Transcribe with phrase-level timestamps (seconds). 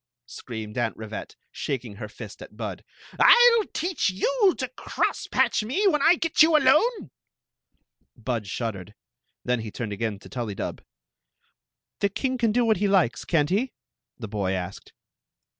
[0.25, 2.83] screamed Aunt Rivette, shaking her fist at Bud"
[3.19, 7.11] I '11 teach you to cross patch mc when I get you alone!"
[8.27, 8.95] Bud shuddered
[9.45, 10.81] Then he turned again to TuUy dub.
[11.99, 13.73] "The king can do what he likes, can't he?"
[14.17, 14.91] the boy asked.